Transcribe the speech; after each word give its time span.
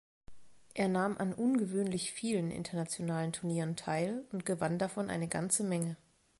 Er 0.73 0.87
nahm 0.87 1.15
an 1.19 1.31
ungewöhnlich 1.31 2.11
vielen 2.11 2.49
internationalen 2.49 3.33
Turnieren 3.33 3.75
teil 3.75 4.25
und 4.31 4.47
gewann 4.47 4.79
davon 4.79 5.11
eine 5.11 5.27
ganze 5.27 5.63
Menge. 5.63 5.95